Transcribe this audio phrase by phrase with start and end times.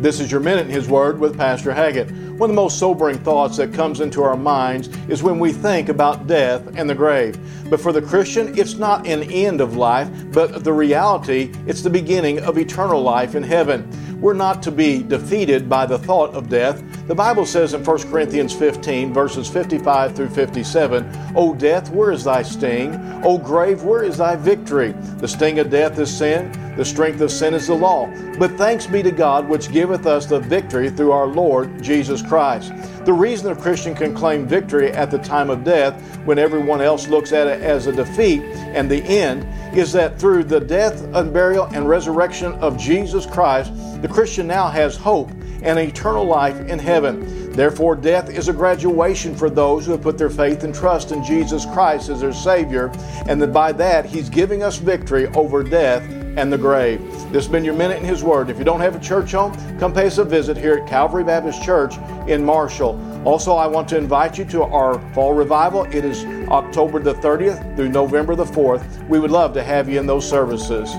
[0.00, 2.10] This is your Minute in His Word with Pastor Haggett.
[2.10, 5.90] One of the most sobering thoughts that comes into our minds is when we think
[5.90, 7.38] about death and the grave.
[7.68, 11.90] But for the Christian, it's not an end of life, but the reality, it's the
[11.90, 13.86] beginning of eternal life in heaven.
[14.22, 16.82] We're not to be defeated by the thought of death.
[17.06, 22.24] The Bible says in 1 Corinthians 15, verses 55 through 57, O death, where is
[22.24, 22.94] thy sting?
[23.22, 24.92] O grave, where is thy victory?
[24.92, 26.50] The sting of death is sin,
[26.80, 28.06] the strength of sin is the law.
[28.38, 32.72] But thanks be to God, which giveth us the victory through our Lord Jesus Christ.
[33.04, 37.06] The reason a Christian can claim victory at the time of death, when everyone else
[37.06, 41.34] looks at it as a defeat and the end, is that through the death and
[41.34, 45.30] burial and resurrection of Jesus Christ, the Christian now has hope
[45.62, 47.52] and eternal life in heaven.
[47.52, 51.22] Therefore, death is a graduation for those who have put their faith and trust in
[51.22, 52.90] Jesus Christ as their Savior,
[53.28, 56.02] and that by that He's giving us victory over death
[56.40, 57.02] and the grave.
[57.32, 58.48] This has been your Minute in His Word.
[58.48, 61.22] If you don't have a church home, come pay us a visit here at Calvary
[61.22, 62.98] Baptist Church in Marshall.
[63.26, 65.84] Also, I want to invite you to our fall revival.
[65.84, 69.06] It is October the 30th through November the 4th.
[69.06, 70.90] We would love to have you in those services.